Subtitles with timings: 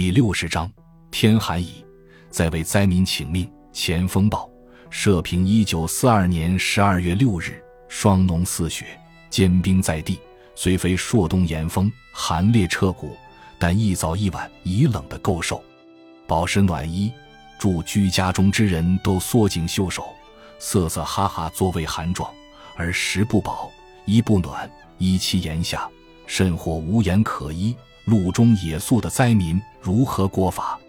[0.00, 0.70] 第六十章，
[1.10, 1.84] 天寒矣，
[2.30, 3.50] 在为灾民请命。
[3.72, 4.48] 前风暴，
[4.90, 8.86] 社平一九四二年十二月六日，霜浓似雪，
[9.28, 10.16] 坚冰在地。
[10.54, 13.16] 虽非朔冬严风，寒冽彻骨，
[13.58, 15.60] 但一早一晚已冷得够受。
[16.28, 17.12] 饱食暖衣，
[17.58, 20.06] 住居家中之人都缩紧袖手，
[20.60, 22.32] 瑟瑟哈哈，作为寒状。
[22.76, 23.68] 而食不饱，
[24.04, 25.90] 衣不暖，依其言下，
[26.24, 27.74] 甚或无言可依。
[28.08, 30.80] 路中野宿的灾民如何过法？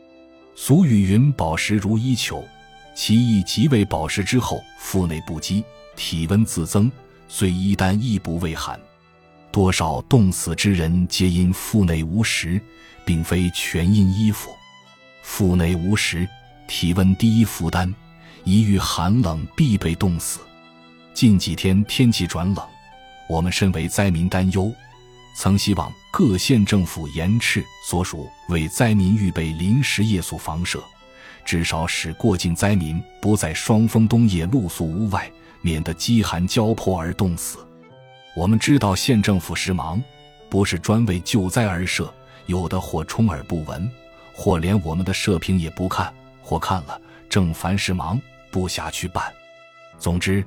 [0.55, 2.47] 俗语云：“饱食如衣裘。”
[2.95, 5.63] 其意即为饱食之后，腹内不饥，
[5.95, 6.89] 体温自增，
[7.27, 8.79] 虽衣单亦不畏寒。
[9.51, 12.61] 多少冻死之人，皆因腹内无食，
[13.05, 14.51] 并非全因衣服。
[15.21, 16.27] 腹内无食，
[16.67, 17.93] 体温低，负担
[18.43, 20.39] 一遇寒冷，必被冻死。
[21.13, 22.65] 近几天天气转冷，
[23.29, 24.73] 我们身为灾民担忧，
[25.41, 30.83] 曾希望各县政府严斥所属为灾民预备临时夜宿房舍，
[31.45, 35.31] 至少使过境灾民不在霜风冬夜露宿屋外，
[35.61, 37.65] 免得饥寒交迫而冻死。
[38.35, 40.03] 我们知道县政府时忙，
[40.49, 42.13] 不是专为救灾而设，
[42.47, 43.89] 有的或充耳不闻，
[44.33, 48.19] 或连我们的社评也不看，或看了正凡事忙
[48.51, 49.23] 不暇去办。
[49.97, 50.43] 总之，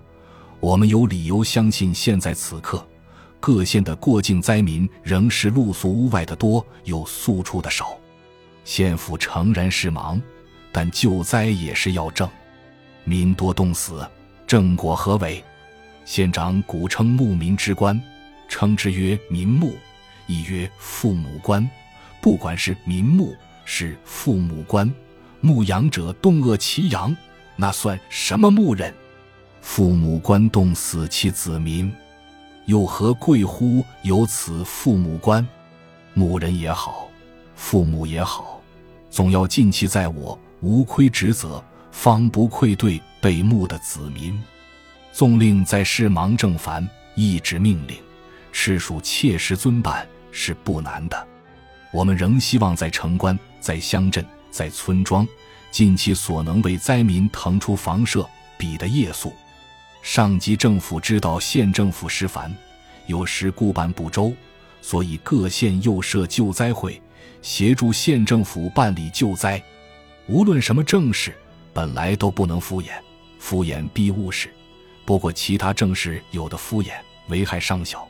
[0.61, 2.87] 我们有理由相信，现在此刻，
[3.43, 7.99] 各县的过境灾民仍是露宿屋外的多，有宿处的少。
[8.65, 10.23] 县府诚然是忙，
[10.71, 12.31] 但救灾也是要政。
[13.03, 14.09] 民多冻死，
[14.47, 15.43] 政果何为？
[16.05, 18.01] 县长古称牧民之官，
[18.49, 19.77] 称之曰民牧，
[20.29, 21.69] 亦曰父母官。
[22.21, 24.89] 不管是民牧，是父母官，
[25.41, 27.13] 牧羊者冻饿其羊，
[27.57, 28.95] 那算什么牧人？
[29.61, 31.93] 父母官冻死其子民，
[32.67, 35.47] 又何贵乎有此父母官？
[36.15, 37.09] 母人也好，
[37.57, 38.61] 父母也好，
[39.11, 44.41] 总要尽其在我，无亏职责，方不愧对被牧的子民。
[45.13, 47.97] 纵令在世忙正烦，一纸命令，
[48.53, 51.27] 赤属切实遵办是不难的。
[51.93, 55.27] 我们仍希望在城关、在乡镇、在村庄，
[55.71, 59.33] 尽其所能为灾民腾出房舍，彼得夜宿。
[60.03, 62.53] 上级政府知道县政府时烦，
[63.07, 64.35] 有时顾办不周，
[64.81, 67.01] 所以各县又设救灾会，
[67.41, 69.63] 协助县政府办理救灾。
[70.27, 71.33] 无论什么正事，
[71.73, 72.89] 本来都不能敷衍，
[73.39, 74.53] 敷衍必误事。
[75.05, 76.91] 不过，其他正事有的敷衍，
[77.29, 78.01] 危害尚小；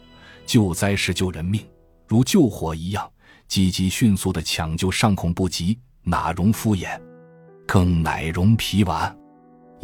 [0.47, 1.63] 救灾是救人命，
[2.09, 3.11] 如救火一样，
[3.49, 6.99] 积极迅速的抢救尚恐不及，哪容敷衍？
[7.67, 9.15] 更乃容皮丸，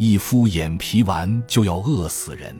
[0.01, 2.55] 一敷眼皮丸就要饿死人。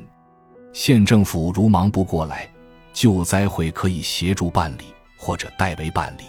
[0.73, 2.45] 县政府如忙不过来，
[2.91, 4.83] 救灾会可以协助办理，
[5.17, 6.23] 或者代为办理。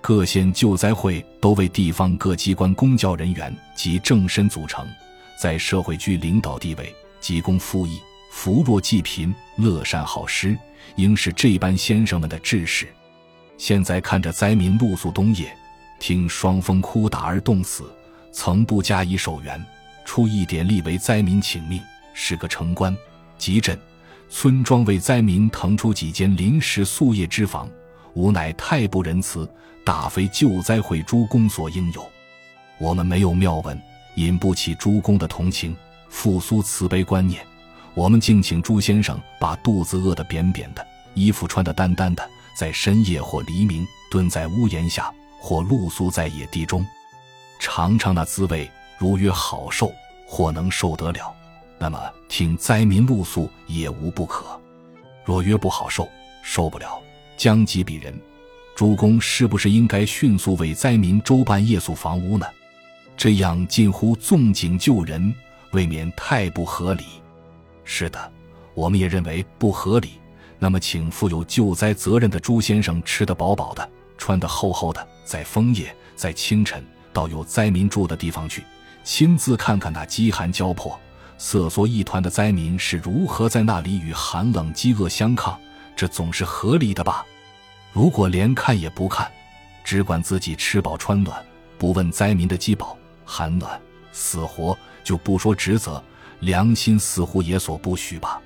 [0.00, 4.88] 各县救灾会都为地方各机关公教人员及正身组成，
[5.38, 6.94] 在社会居领导地位。
[7.20, 8.00] 急公富义，
[8.32, 10.56] 扶弱济贫，乐善好施，
[10.96, 12.88] 应是这般先生们的志士。
[13.58, 15.54] 现在看着灾民露宿冬夜，
[15.98, 17.92] 听霜风哭打而冻死，
[18.32, 19.62] 曾不加以守援，
[20.04, 21.80] 出一点力为灾民请命，
[22.14, 22.96] 是个城关、
[23.38, 23.78] 集镇、
[24.28, 27.68] 村庄为灾民腾出几间临时宿夜之房，
[28.14, 29.48] 无乃太不仁慈，
[29.84, 32.04] 大非救灾会诸公所应有。
[32.78, 33.80] 我们没有妙文，
[34.16, 35.76] 引不起诸公的同情。
[36.08, 37.40] 复苏慈悲观念，
[37.94, 40.84] 我们敬请朱先生把肚子饿得扁扁的，
[41.14, 45.08] 衣服穿得单单的，在深夜或黎明蹲在屋檐下，
[45.38, 46.84] 或露宿在野地中，
[47.60, 48.68] 尝尝那滋味，
[49.00, 49.90] 如曰好受，
[50.26, 51.34] 或能受得了，
[51.78, 54.44] 那么听灾民露宿也无不可；
[55.24, 56.06] 若曰不好受，
[56.42, 57.00] 受不了，
[57.34, 58.14] 将及鄙人，
[58.74, 62.46] 诸公是不是应该迅速为灾民周办夜宿房屋呢？
[63.16, 65.34] 这样近乎纵井救人。
[65.72, 67.04] 未免太不合理。
[67.84, 68.32] 是的，
[68.74, 70.10] 我们也认为不合理。
[70.58, 78.64] 那么，请负有救灾责任的朱先生吃得饱饱的，穿得厚厚的，在枫叶，在清晨，到有灾民住的地方去，
[79.12, 80.96] 亲自看看那饥寒交迫、
[81.36, 85.58] 瑟缩一团的灾民是如何在那里与寒冷饥饿相抗。
[85.96, 87.26] 这总是合理的吧？
[87.92, 89.28] 如果连看也不看，
[89.82, 91.44] 只管自己吃饱穿暖，
[91.76, 93.78] 不问灾民的饥饱、寒暖、
[94.12, 94.78] 死活。
[95.02, 96.00] 就不说职责，
[96.38, 98.40] 良心似乎也所不许吧。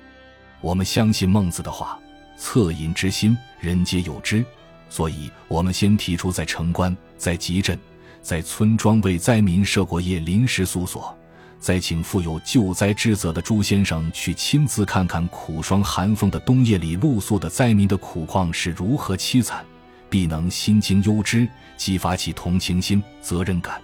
[0.61, 1.99] 我们相信孟子的话
[2.41, 4.43] ：“恻隐之心，人皆有之。”
[4.89, 7.77] 所以，我们先提出在城关、在集镇、
[8.25, 11.15] 在村庄为灾民设过夜临时宿所，
[11.59, 19.63] 再请负有救灾之责的朱先生去亲自看看苦霜寒风的冬夜里露宿的灾民的苦况是如何凄惨，
[20.09, 23.79] 必能心惊忧之，激发起同情心、责任感，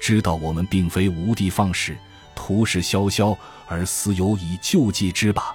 [0.00, 1.98] 知道我们并非无的放矢、
[2.36, 5.52] 图事萧萧，而思有以救济之吧。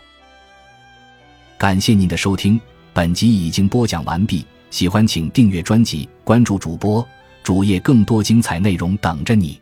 [1.58, 2.60] 感谢您的收听，
[2.92, 4.46] 本集已经播讲完毕。
[4.72, 7.08] 喜欢请订阅专辑，关注主播
[7.46, 9.62] 主页，更多精彩内容等着你。